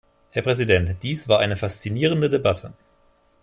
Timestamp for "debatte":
2.27-2.73